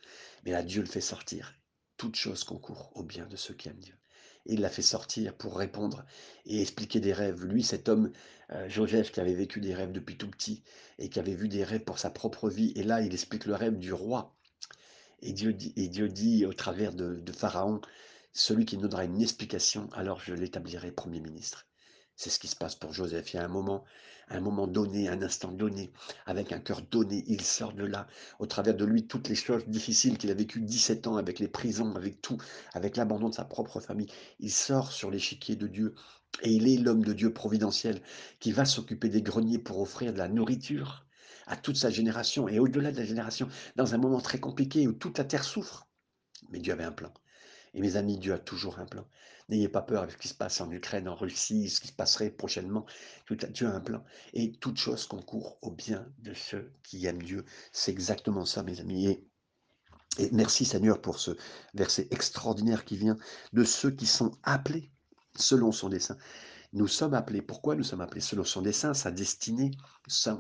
[0.44, 1.54] mais là, Dieu le fait sortir.
[1.98, 3.96] Toute chose concourt au bien de ceux qui aiment Dieu.
[4.46, 6.04] Et il l'a fait sortir pour répondre
[6.46, 7.44] et expliquer des rêves.
[7.44, 8.12] Lui, cet homme,
[8.52, 10.64] euh, Joseph, qui avait vécu des rêves depuis tout petit
[10.98, 13.56] et qui avait vu des rêves pour sa propre vie, et là, il explique le
[13.56, 14.36] rêve du roi.
[15.22, 17.82] Et Dieu dit, et Dieu dit au travers de, de Pharaon,
[18.34, 21.68] celui qui nous donnera une explication, alors je l'établirai Premier ministre.
[22.16, 23.34] C'est ce qui se passe pour Joseph.
[23.34, 23.84] Il y a un moment,
[24.38, 25.92] un moment donné, un instant donné,
[26.26, 28.08] avec un cœur donné, il sort de là,
[28.40, 31.48] au travers de lui, toutes les choses difficiles qu'il a vécues 17 ans, avec les
[31.48, 32.38] prisons, avec tout,
[32.74, 34.12] avec l'abandon de sa propre famille.
[34.40, 35.96] Il sort sur l'échiquier de Dieu
[36.44, 38.02] et il est l'homme de Dieu providentiel
[38.40, 41.06] qui va s'occuper des greniers pour offrir de la nourriture
[41.48, 44.94] à toute sa génération et au-delà de la génération, dans un moment très compliqué où
[44.94, 45.88] toute la terre souffre.
[46.50, 47.14] Mais Dieu avait un plan.
[47.74, 49.06] Et mes amis, Dieu a toujours un plan.
[49.52, 51.94] N'ayez pas peur avec ce qui se passe en Ukraine, en Russie, ce qui se
[51.94, 52.86] passerait prochainement.
[53.30, 54.02] Dieu a un plan.
[54.32, 57.44] Et toute chose concourt au bien de ceux qui aiment Dieu.
[57.74, 59.08] C'est exactement ça, mes amis.
[59.08, 61.32] Et, merci Seigneur pour ce
[61.74, 63.18] verset extraordinaire qui vient
[63.52, 64.90] de ceux qui sont appelés
[65.36, 66.18] selon son dessein.
[66.72, 67.42] Nous sommes appelés.
[67.42, 69.72] Pourquoi nous sommes appelés Selon son dessein, sa destinée.
[70.08, 70.40] Sa,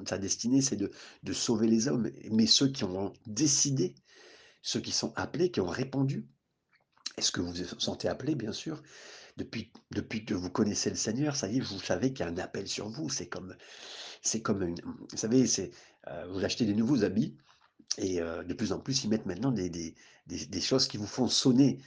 [0.61, 2.09] c'est de sauver les hommes.
[2.31, 3.93] Mais ceux qui ont décidé,
[4.61, 6.29] ceux qui sont appelés, qui ont répondu,
[7.17, 8.81] est-ce que vous vous sentez appelé, bien sûr?
[9.37, 12.31] Depuis, depuis que vous connaissez le Seigneur, ça y est, vous savez qu'il y a
[12.31, 13.09] un appel sur vous.
[13.09, 13.55] C'est comme,
[14.43, 15.45] comme vous savez,
[16.07, 17.37] euh, vous achetez des nouveaux habits
[17.97, 21.27] et de plus en plus, ils mettent maintenant des, des, des, choses qui vous font
[21.27, 21.79] sonner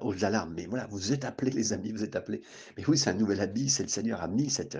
[0.00, 0.54] aux alarmes.
[0.54, 2.42] Mais voilà, vous êtes appelés, les amis, vous êtes appelés.
[2.76, 4.78] Mais oui, c'est un nouvel habit, c'est le Seigneur a mis cette.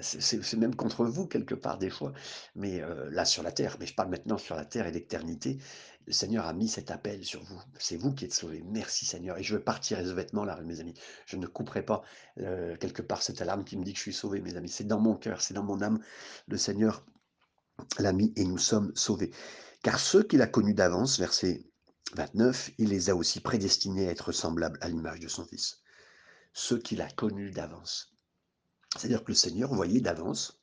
[0.00, 2.14] C'est même contre vous, quelque part, des fois.
[2.54, 3.76] Mais là, sur la terre.
[3.78, 5.58] Mais je parle maintenant sur la terre et l'éternité.
[6.06, 7.60] Le Seigneur a mis cet appel sur vous.
[7.78, 8.62] C'est vous qui êtes sauvés.
[8.64, 9.36] Merci Seigneur.
[9.36, 10.94] Et je veux partir ce vêtement là, mes amis.
[11.26, 12.02] Je ne couperai pas
[12.36, 14.70] quelque part cette alarme qui me dit que je suis sauvé, mes amis.
[14.70, 15.98] C'est dans mon cœur, c'est dans mon âme.
[16.48, 17.04] Le Seigneur
[17.98, 19.30] l'a mis et nous sommes sauvés.
[19.86, 21.62] Car ceux qu'il a connus d'avance, verset
[22.16, 25.78] 29, il les a aussi prédestinés à être semblables à l'image de son Fils.
[26.52, 28.12] Ceux qu'il a connus d'avance.
[28.96, 30.60] C'est-à-dire que le Seigneur voyait d'avance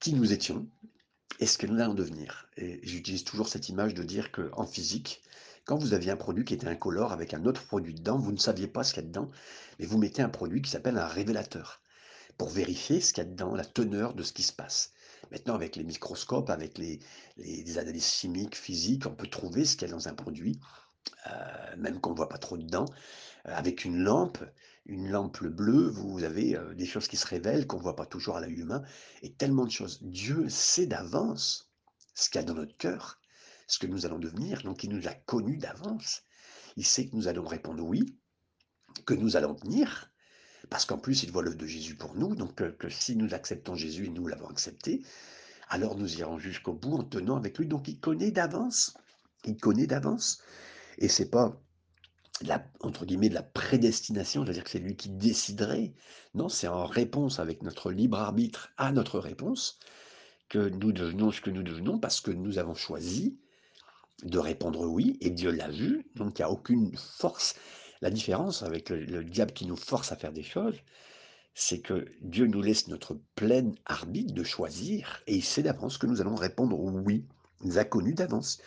[0.00, 0.68] qui nous étions
[1.40, 2.46] et ce que nous allons devenir.
[2.58, 5.22] Et j'utilise toujours cette image de dire qu'en physique,
[5.64, 8.36] quand vous aviez un produit qui était incolore avec un autre produit dedans, vous ne
[8.36, 9.30] saviez pas ce qu'il y a dedans,
[9.78, 11.80] mais vous mettez un produit qui s'appelle un révélateur
[12.36, 14.92] pour vérifier ce qu'il y a dedans, la teneur de ce qui se passe.
[15.30, 17.00] Maintenant, avec les microscopes, avec les,
[17.78, 20.60] analyses chimiques, physiques, on peut trouver ce qu'il y a dans un produit,
[21.26, 22.86] euh, même qu'on ne voit pas trop dedans.
[23.46, 24.38] Euh, avec une lampe,
[24.86, 28.06] une lampe bleue, vous avez euh, des choses qui se révèlent qu'on ne voit pas
[28.06, 28.82] toujours à l'œil humain,
[29.22, 30.02] et tellement de choses.
[30.02, 31.70] Dieu sait d'avance
[32.14, 33.20] ce qu'il y a dans notre cœur,
[33.66, 36.22] ce que nous allons devenir, donc il nous a connus d'avance.
[36.76, 38.18] Il sait que nous allons répondre oui,
[39.06, 40.10] que nous allons tenir,
[40.70, 43.74] parce qu'en plus, il voit l'œuvre de Jésus pour nous, donc que, si nous acceptons
[43.74, 45.02] Jésus et nous l'avons accepté,
[45.68, 47.66] alors nous irons jusqu'au bout en tenant avec lui.
[47.66, 48.94] Donc il connaît d'avance,
[49.44, 50.40] il connaît d'avance.
[50.98, 51.60] Et c'est pas
[52.42, 55.94] la, entre guillemets de la prédestination, c'est-à-dire que c'est lui qui déciderait.
[56.34, 59.78] Non, c'est en réponse avec notre libre arbitre à notre réponse
[60.48, 63.38] que nous devenons ce que nous devenons parce que nous avons choisi
[64.22, 66.06] de répondre oui et Dieu l'a vu.
[66.14, 67.54] Donc il n'y a aucune force
[68.04, 70.76] la différence avec le, diable qui nous force à faire des choses,
[71.54, 76.06] c'est que Dieu nous laisse notre plein arbitre de choisir et il sait d'avance que
[76.06, 77.24] nous allons répondre oui.
[77.62, 78.60] Il nous a connus d'avance.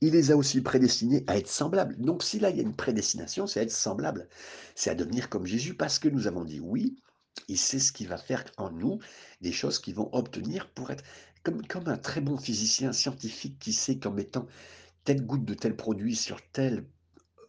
[0.00, 1.94] Il les a aussi prédestinés à être semblables.
[2.00, 4.28] Donc si là il y a une prédestination, c'est être semblable.
[4.74, 6.96] C'est à devenir comme Jésus parce que nous avons dit oui.
[7.46, 8.98] Il sait ce qu'il va faire en nous,
[9.40, 11.04] des choses qu'il vont obtenir pour être
[11.44, 14.48] comme, comme un très bon physicien scientifique qui sait qu'en mettant
[15.04, 16.84] telle goutte de tel produit sur tel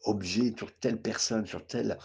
[0.04, 1.98] objet, sur telle personne, sur tel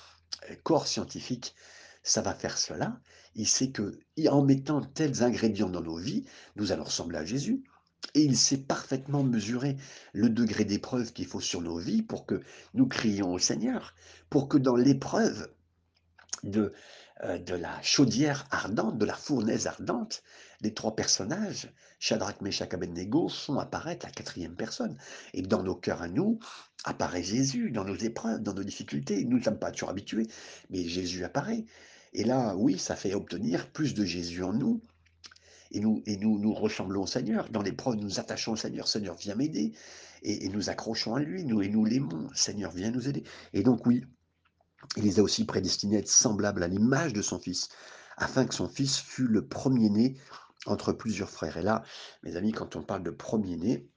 [0.50, 1.54] euh, corps scientifique,
[2.02, 3.00] ça va faire cela.
[3.34, 6.24] Il sait que en mettant tels ingrédients dans nos vies,
[6.56, 7.64] nous allons ressembler à Jésus.
[8.14, 9.76] Et il sait parfaitement mesurer
[10.12, 12.40] le degré d'épreuve qu'il faut sur nos vies pour que
[12.74, 13.94] nous crions au Seigneur,
[14.30, 15.50] pour que dans l'épreuve
[16.44, 16.72] de
[17.24, 20.22] heu, de la chaudière ardente, de la fournaise ardente,
[20.60, 24.96] les 3 personnages, Shadrach, Meshach, Abednego, font apparaître la quatrième personne
[25.32, 26.38] et dans nos cœurs à nous,
[26.84, 29.24] apparaît Jésus dans nos épreuves, dans nos difficultés.
[29.24, 30.26] Nous ne sommes pas toujours habitués,
[30.70, 31.64] mais Jésus apparaît
[32.12, 34.80] et là, oui, ça fait obtenir plus de Jésus en nous
[35.70, 36.02] et nous
[36.38, 37.48] nous ressemblons au Seigneur.
[37.50, 38.88] Dans l'épreuve, nous nous attachons au Seigneur.
[38.88, 39.72] Seigneur, viens m'aider
[40.22, 42.28] et et nous accrochons à lui, nous et nous l'aimons.
[42.34, 44.04] Seigneur, viens nous aider et donc oui,
[44.96, 47.68] il les a aussi prédestinés à être semblables à l'image de son Fils,
[48.16, 50.16] afin que son Fils fût le premier-né
[50.66, 51.56] entre plusieurs frères.
[51.56, 51.82] Et là,
[52.22, 53.88] mes amis, quand on parle de premier-né,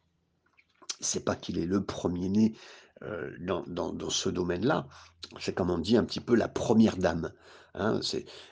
[1.01, 2.55] c'est pas qu'il est le premier-né
[3.03, 4.87] euh, dans, dans- ce domaine-là,
[5.39, 7.31] c'est comme on dit un petit peu la première dame.
[7.75, 7.99] hein.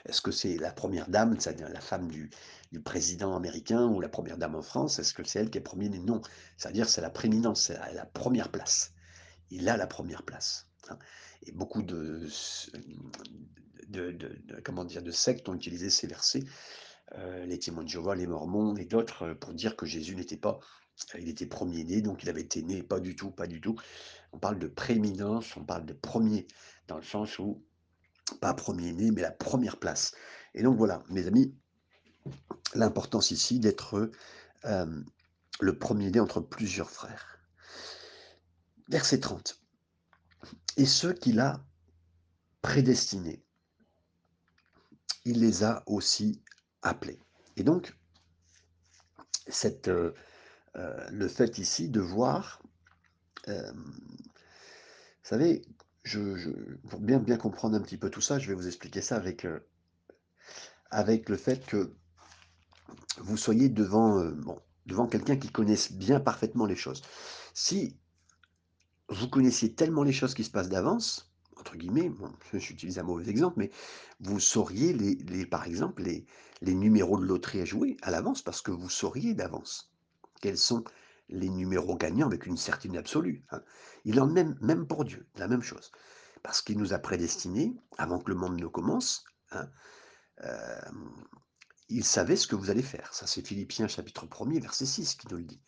[0.06, 2.30] est-ce que c'est la première dame, c'est-à-dire la femme du,
[2.72, 5.62] du président américain ou la première dame en France Est-ce que c'est elle qui est
[5.62, 5.98] premier-né?
[5.98, 6.22] Non,
[6.56, 8.92] c'est-à-dire c'est la prééminence, c'est la première place
[9.50, 10.66] il a la première place.
[10.90, 10.98] hein.
[11.46, 12.26] Et beaucoup de-
[13.88, 16.42] de- comment dire, de sectes ont utilisé ces versets,
[17.14, 20.36] euh, les témoins de Jéhovah, les Mormons et d'autres, euh, pour dire que Jésus n'était
[20.36, 20.58] pas,
[21.18, 23.76] il était premier-né, donc il avait été né, pas du tout, pas du tout.
[24.32, 26.46] On parle de prééminence, on parle de premier,
[26.86, 27.64] dans le sens où,
[28.40, 30.12] pas premier-né, mais la première place.
[30.54, 31.54] Et donc voilà, mes amis,
[32.74, 34.10] l'importance ici d'être
[34.64, 35.02] euh,
[35.60, 37.38] le premier-né entre plusieurs frères.
[38.88, 39.60] Verset 30.
[40.76, 41.64] Et ceux qu'il a
[42.60, 43.42] prédestinés,
[45.24, 46.42] il les a aussi
[46.82, 47.18] appelés.
[47.56, 47.94] Et donc,
[49.88, 50.12] euh,
[50.76, 52.62] euh, le fait ici de voir,
[53.48, 55.62] euh, vous savez,
[56.88, 59.46] pour bien, bien comprendre un petit peu tout ça, je vais vous expliquer ça avec,
[60.90, 61.92] avec le fait que
[63.18, 67.02] vous soyez devant, bon, devant quelqu'un qui connaisse bien parfaitement les choses.
[67.52, 67.98] Si
[69.08, 71.27] vous connaissiez tellement les choses qui se passent d'avance,
[71.58, 72.10] entre guillemets,
[72.54, 73.70] j'utilise un mauvais exemple, mais
[74.20, 78.70] vous sauriez, les, par exemple, les, numéros de loterie à jouer à l'avance parce que
[78.70, 79.92] vous sauriez d'avance
[80.40, 80.84] quels sont
[81.28, 83.44] les numéros gagnants avec une certitude absolue.
[83.50, 83.62] hein?
[84.04, 85.90] Il en même, même pour Dieu, la même chose.
[86.42, 89.68] Parce qu'il nous a prédestinés, avant que le monde ne commence, hein,
[90.44, 90.80] euh,
[91.88, 93.12] il savait ce que vous allez faire.
[93.12, 95.60] Ça, c'est Philippiens chapitre 1er, verset 6 qui nous le dit.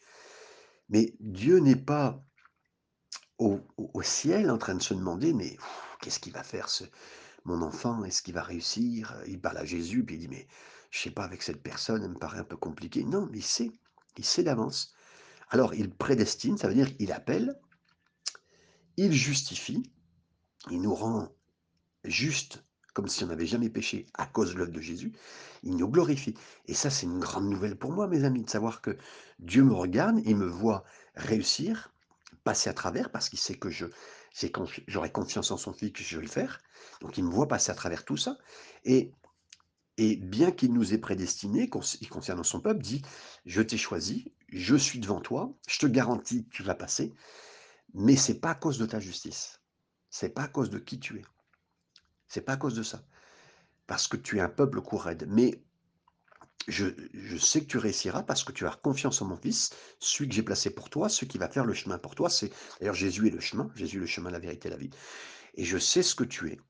[0.89, 2.25] Mais Dieu n'est pas
[3.41, 5.57] au, ciel en train de se demander, mais
[6.01, 6.85] qu'est-ce qu'il va faire ce,
[7.45, 8.05] mon enfant?
[8.05, 9.17] Est-ce qu'il va réussir?
[9.27, 10.47] Il parle à Jésus, puis il dit, mais
[10.91, 13.03] je sais pas, avec cette personne, elle me paraît un peu compliqué.
[13.05, 13.71] Non, mais il sait,
[14.19, 14.95] il sait d'avance.
[15.49, 17.59] Alors, il prédestine, ça veut dire qu'il appelle,
[18.97, 19.91] il justifie,
[20.71, 21.29] il nous rend
[22.05, 25.13] juste comme si on n'avait jamais péché à cause de l'œuvre de Jésus,
[25.63, 26.35] il nous glorifie.
[26.67, 28.97] Et ça, c'est une grande nouvelle pour moi, mes amis, de savoir que
[29.39, 31.93] Dieu me regarde, il me voit réussir,
[32.45, 33.87] passer à travers, parce qu'il sait que je
[34.87, 36.61] j'aurai confiance en son fils que je vais le faire.
[37.01, 38.39] Donc, il me voit passer à travers tout ça.
[38.85, 39.13] Et,
[39.97, 43.03] et bien qu'il nous ait il concernant son peuple, dit,
[43.45, 47.13] je t'ai choisi, je suis devant toi, je te garantis que tu vas passer,
[47.95, 49.61] mais c'est pas à cause de ta justice.
[50.11, 51.23] C'est pas à cause de qui tu es.
[52.29, 53.05] C'est pas à cause de ça.
[53.87, 55.27] Parce que tu es un peuple courraide.
[55.29, 55.63] Mais
[56.69, 60.35] je, sais que tu réussiras parce que tu as confiance en mon Fils, celui que
[60.35, 62.31] j'ai placé pour toi, celui qui va faire le chemin pour toi.
[62.31, 64.91] C'est d'ailleurs Jésus est le chemin, Jésus est le chemin, la vérité, la vie.
[65.55, 66.61] Et je sais ce que tu es.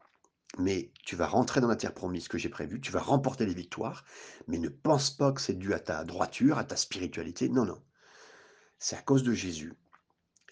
[0.58, 3.54] Mais tu vas rentrer dans la terre promise que j'ai prévue, tu vas remporter les
[3.54, 4.04] victoires,
[4.48, 7.48] mais ne pense pas que c'est dû à ta droiture, à ta spiritualité.
[7.48, 7.80] Non, non.
[8.78, 9.74] C'est à cause de Jésus.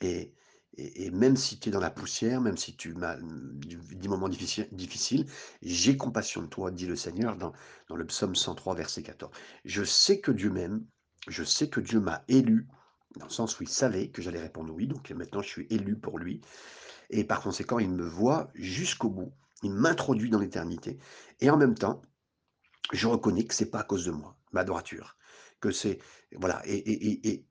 [0.00, 0.34] Et,
[0.78, 5.26] et, même si tu es dans la poussière, même si tu as des moments difficiles,
[5.60, 7.52] j'ai compassion de toi, dit le Seigneur dans,
[7.94, 9.32] le psaume 103, verset 14.
[9.64, 10.84] Je sais que Dieu m'aime,
[11.26, 12.68] je sais que Dieu m'a élu,
[13.16, 15.96] dans le sens où il savait que j'allais répondre oui, donc maintenant je suis élu
[15.96, 16.40] pour lui,
[17.10, 19.32] et par conséquent il me voit jusqu'au bout,
[19.64, 20.98] il m'introduit dans l'éternité,
[21.40, 22.02] et en même temps,
[22.92, 25.16] je reconnais que c'est pas à cause de moi, ma droiture,
[25.60, 25.98] que c'est,
[26.36, 27.44] voilà, et,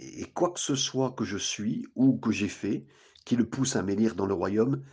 [0.00, 2.86] et quoi que ce soit que je suis ou que j'ai fait,
[3.24, 4.84] qui le pousse à m'élire dans le royaume,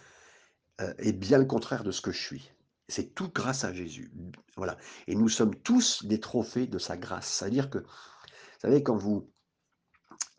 [0.82, 2.52] heu, est bien le contraire de ce que je suis.
[2.90, 4.12] C'est tout grâce à Jésus.
[4.58, 7.28] Voilà et nous sommes tous des trophées de sa grâce.
[7.28, 7.86] C'est-à-dire que, vous
[8.62, 9.32] savez, quand vous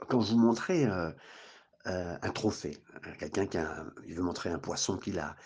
[0.08, 1.14] quand vous montrez, heu
[1.86, 5.36] heu, un trophée, à quelqu'un qui a veut montrer un poisson qu'il a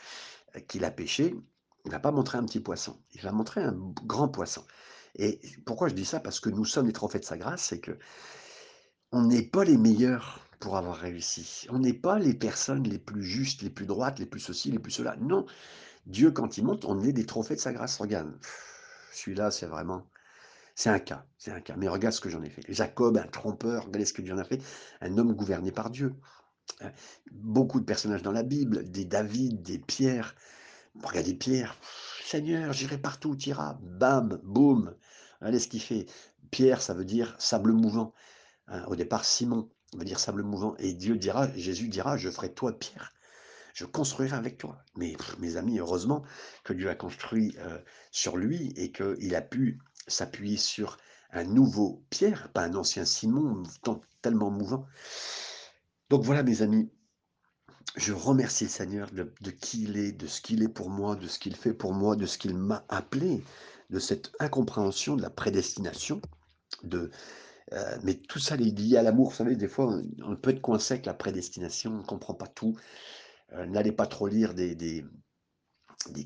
[0.69, 1.37] qu'il a pêché,
[1.85, 4.65] il va pas montrer un petit poisson, il va montrer un grand poisson
[5.17, 6.21] et pourquoi je dis ça?
[6.21, 7.99] Parce que nous sommes des trophées de sa grâce, c'est que
[9.13, 11.67] On n'est pas les meilleurs pour avoir réussi.
[11.71, 14.79] On n'est pas les personnes les plus justes, les plus droites, les plus ceci, les
[14.79, 15.17] plus cela.
[15.21, 15.47] Non,
[16.07, 17.99] Dieu, quand il monte, on est des trophées de sa grâce.
[17.99, 18.33] Regarde,
[19.13, 20.07] celui-là, c'est vraiment,
[20.75, 21.75] c'est un cas, c'est un cas.
[21.77, 22.63] Mais regarde ce que j'en ai fait.
[22.69, 24.63] Jacob, un trompeur, regardez ce que Dieu en a fait.
[25.01, 26.15] Un homme gouverné par Dieu.
[26.81, 26.91] Hein,
[27.31, 30.35] Beaucoup de personnages dans la Bible, des David, des Pierre,
[31.03, 31.77] Regardez Pierre,
[32.25, 33.79] Seigneur, j'irai partout iras.
[33.81, 34.95] Bam, boum.
[35.41, 36.07] Allez, ce qu'il fait.
[36.51, 38.13] Pierre, ça veut dire sable mouvant.
[38.73, 40.75] Hein, au départ, Simon veut dire sable mouvant.
[40.79, 43.13] Et Dieu dira, Jésus dira, je ferai toi, Pierre.
[43.75, 44.83] Je construirai avec toi.
[44.97, 46.25] Mais mes amis, heureusement
[46.65, 47.79] que Dieu a construit euh,
[48.11, 50.97] sur lui et qu'il a pu s'appuyer sur
[51.33, 53.63] un nouveau Pierre, pas un ancien Simon,
[54.21, 54.87] tellement mouvant.
[56.11, 56.91] Donc voilà, mes amis,
[57.97, 61.27] je remercie le Seigneur de, qui il est, de ce qu'il est pour moi, de
[61.27, 63.43] ce qu'il fait pour moi, de ce qu'il m'a appelé,
[63.91, 66.21] de cette incompréhension de la prédestination,
[66.85, 67.11] de,
[67.73, 69.31] euh, mais tout ça est lié à l'amour.
[69.31, 72.47] Vous savez, des fois, on, peut être coincé avec la prédestination, on ne comprend pas
[72.47, 72.77] tout.
[73.53, 75.05] Euh, n'allez pas trop lire des, des,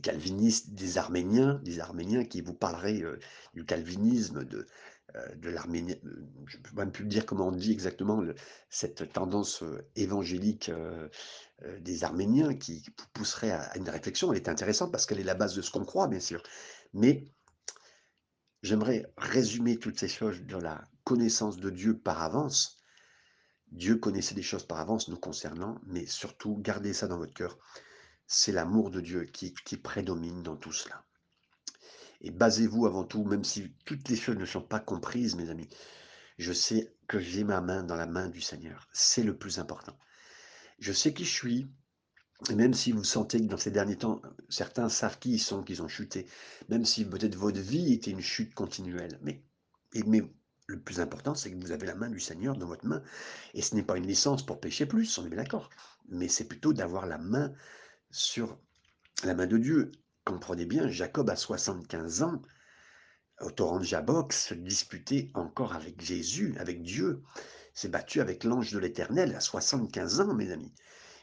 [0.03, 3.19] calvinistes, des arméniens, des arméniens qui vous parleraient euh,
[3.55, 4.67] du calvinisme, de,
[5.37, 5.95] de l'arménien.
[6.47, 8.23] Je ne peux même plus dire comment on dit exactement
[8.69, 9.63] cette tendance
[9.95, 10.71] évangélique
[11.81, 14.33] des Arméniens qui pousserait à, une réflexion.
[14.33, 16.43] Elle est intéressante parce qu'elle est la base de ce qu'on croit, bien sûr.
[16.93, 17.29] Mais
[18.63, 22.79] j'aimerais résumer toutes ces choses dans la connaissance de Dieu par avance.
[23.71, 27.57] Dieu connaissait des choses par avance nous concernant, mais surtout, gardez ça dans votre cœur.
[28.27, 31.05] C'est l'amour de Dieu qui, prédomine dans tout cela.
[32.23, 35.69] Et basez-vous avant tout, même si toutes les choses ne sont pas comprises, mes amis.
[36.39, 38.89] Je sais que j'ai ma main dans la main du Seigneur.
[38.93, 39.97] C'est le plus important.
[40.81, 41.69] Je sais qui je suis.
[42.53, 45.83] Même si vous sentez que dans ces derniers temps, certains savent qui ils sont, qu'ils
[45.83, 46.27] ont chuté,
[46.69, 49.43] même si peut-être votre vie était une chute continuelle, mais,
[50.05, 50.23] mais
[50.67, 53.03] le plus important, c'est que vous avez la main du Seigneur dans votre main.
[53.55, 55.71] Et ce n'est pas une licence pour pécher plus, on est bien d'accord.
[56.09, 57.53] Mais c'est plutôt d'avoir la main
[58.11, 58.59] sur
[59.25, 59.93] la main de Dieu.
[60.25, 62.43] Comprenez bien, Jacob a 75 ans,
[63.41, 67.23] au torrent de Jabok, se disputait encore avec Jésus, avec Dieu
[67.77, 70.73] s'est battu avec l'ange de l'Éternel à 75 ans, mes amis.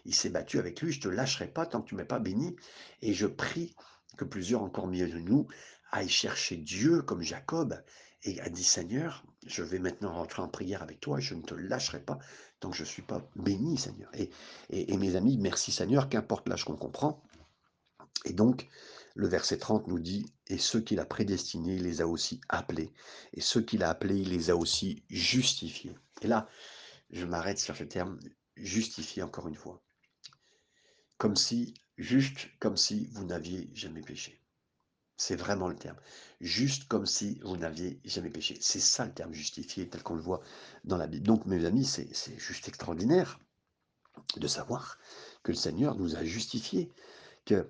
[0.06, 2.06] Il s'est battu avec lui, je ne te lâcherai pas tant que tu ne m'as
[2.06, 2.56] pas béni.
[3.02, 3.76] Et je prie
[4.18, 5.48] que plusieurs encore mieux de nous
[5.92, 7.82] aillent chercher Dieu comme Jacob
[8.24, 11.42] et a dit Seigneur, je vais maintenant rentrer en prière avec toi et je ne
[11.42, 12.20] te lâcherai pas
[12.60, 14.10] tant que je ne suis pas béni, Seigneur.
[14.16, 14.30] Et,
[14.70, 17.22] et, mes amis, merci Seigneur, qu'importe l'âge qu'on comprend.
[18.24, 18.70] Et donc,
[19.16, 22.94] le verset 30 nous dit, et ceux qu'il a prédestinés, il les a aussi appelés,
[23.34, 25.96] et ceux qu'il a appelés, il les a aussi justifiés.
[26.22, 26.48] Et là,
[27.12, 28.18] je m'arrête sur ce terme,
[28.56, 29.82] justifié encore une fois.
[31.18, 34.43] Comme si, juste comme si vous n'aviez jamais péché.
[35.24, 35.96] C'est vraiment le terme.
[36.42, 38.58] Juste comme si vous n'aviez jamais péché.
[38.60, 40.42] C'est ça le terme justifié tel qu'on le voit
[40.84, 41.26] dans la Bible.
[41.26, 43.40] Donc mes amis, c'est juste extraordinaire
[44.36, 44.98] de savoir
[45.42, 46.92] que le Seigneur nous a justifiés,
[47.46, 47.70] que,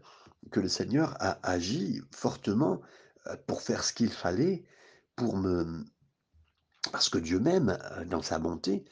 [0.55, 2.81] le Seigneur a agi fortement
[3.27, 4.63] euh, pour faire ce qu'il fallait,
[5.15, 5.85] pour me,
[6.91, 8.83] parce que Dieu même, euh, dans sa bonté,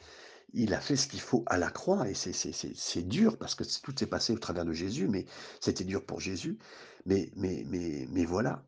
[0.54, 3.94] il a fait ce qu'il faut à la croix, et c'est dur, parce que tout
[3.98, 5.26] s'est passé au travers de Jésus, mais
[5.60, 6.60] c'était dur pour Jésus.
[7.06, 8.66] Mais, mais, mais, mais voilà.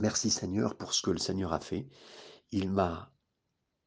[0.00, 1.88] Merci Seigneur pour ce que le Seigneur a fait.
[2.52, 3.12] Il m'a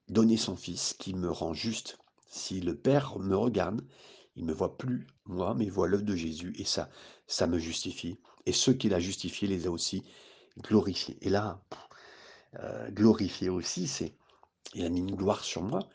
[0.09, 1.97] donné son Fils qui me rend juste.
[2.29, 3.85] Si le Père me regarde,
[4.35, 6.89] il ne me voit plus moi, mais voit l'œuvre de Jésus, et ça,
[7.27, 8.19] ça me justifie.
[8.45, 10.03] Et ceux qu'il a justifiés les a aussi
[10.57, 11.17] glorifiés.
[11.21, 11.63] Et là,
[12.59, 14.15] euh, glorifié aussi, c'est
[14.73, 15.87] il a mis une gloire sur moi.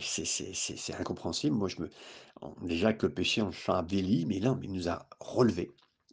[0.00, 1.54] C'est incompréhensible.
[1.56, 1.90] Moi, je me,
[2.62, 5.70] déjà que le péché, on s'en béli, mais là, il nous a relevé.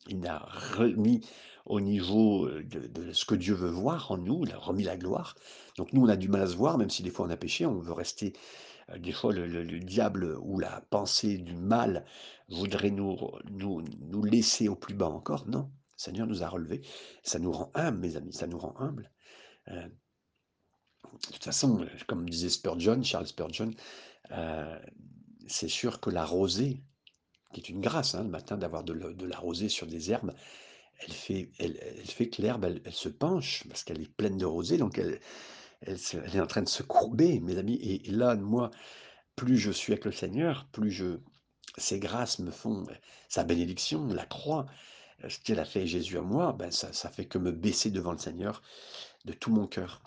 [0.07, 0.39] Il nous a
[0.77, 1.21] remis
[1.65, 4.43] au niveau de, ce que Dieu veut voir en nous.
[4.45, 5.35] Il a remis la gloire.
[5.77, 7.37] Donc nous, on a du mal à se voir, même si des fois on a
[7.37, 8.33] péché, on veut rester.
[8.97, 12.05] des fois, le, diable ou la pensée du mal
[12.49, 13.17] voudrait nous,
[13.51, 15.47] nous, nous laisser au plus bas encore.
[15.47, 16.81] Non, le Seigneur nous a relevés.
[17.23, 18.33] Ça nous rend humbles, mes amis.
[18.33, 19.11] Ça nous rend humbles.
[21.13, 23.71] De toute façon, euh, comme disait Spurgeon, Charles Spurgeon,
[24.31, 24.79] euh,
[25.47, 26.81] c'est sûr que la rosée,
[27.53, 30.33] qui est une grâce hein, le matin d'avoir de, la rosée sur des herbes,
[30.99, 34.77] elle fait, elle, fait que l'herbe, elle, se penche parce qu'elle est pleine de rosée,
[34.77, 35.19] donc elle,
[35.81, 35.97] elle,
[36.33, 37.75] est en train de se courber, mes amis.
[37.75, 38.71] Et, là, moi,
[39.35, 41.19] plus je suis avec le Seigneur, plus je,
[41.77, 42.87] ces grâces me font,
[43.29, 44.65] sa bénédiction, la croix,
[45.27, 48.11] ce qu'elle a fait Jésus à moi, ben ça, ça fait que me baisser devant
[48.11, 48.61] le Seigneur
[49.27, 50.01] de tout mon cœur.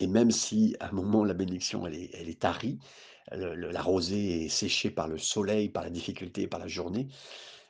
[0.00, 2.78] Et même si à un moment la bénédiction elle est, elle est tarie,
[3.30, 7.08] la rosée est séchée par le soleil, par la difficulté, par la journée,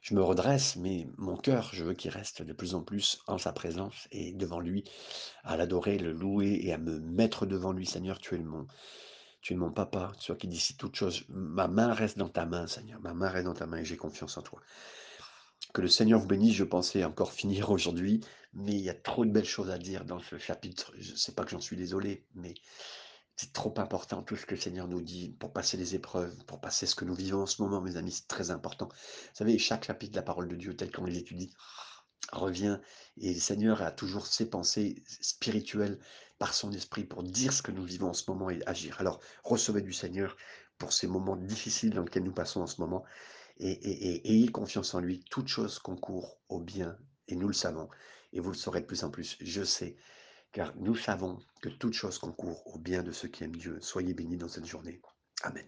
[0.05, 3.39] je me redresse, mais mon cœur, je veux qu'il reste de plus en plus en
[3.39, 4.85] sa présence et devant lui,
[5.45, 8.67] à l'adorer, le louer et à me mettre devant lui, Seigneur, tu es le mon,
[9.41, 12.67] tu es mon papa, toi qui dis toute chose, ma main reste dans ta main,
[12.67, 14.61] Seigneur, ma main reste dans ta main et j'ai confiance en toi.
[15.75, 16.55] Que le Seigneur vous bénisse.
[16.55, 18.21] Je pensais encore finir aujourd'hui,
[18.55, 20.93] mais il y a trop de belles choses à dire dans ce chapitre.
[20.97, 22.55] Je ne sais pas que j'en suis désolé, mais
[23.37, 26.61] c'est trop important tout ce que le Seigneur nous dit pour passer les épreuves, pour
[26.61, 28.13] passer ce que nous vivons en ce moment, mes amis.
[28.13, 28.87] C'est très important.
[28.89, 31.53] Vous savez, chaque chapitre de la parole de Dieu, tel qu'on les étudie,
[32.33, 32.79] revient
[33.17, 35.99] et le Seigneur a toujours ses pensées spirituelles
[36.39, 39.01] par son esprit pour dire ce que nous vivons en ce moment et agir.
[39.01, 40.37] Alors, recevez du Seigneur
[40.79, 43.05] pour ces moments difficiles dans lesquels nous passons en ce moment
[43.59, 45.25] et, ayez confiance en lui.
[45.31, 46.99] Toute chose concourt au bien
[47.29, 47.89] et nous le savons
[48.33, 49.37] et vous le saurez de plus en plus.
[49.41, 49.97] Je sais,
[50.53, 53.79] car nous savons que toute chose concourt au bien de ceux qui aiment Dieu.
[53.81, 55.01] Soyez bénis dans cette journée.
[55.43, 55.67] Amen.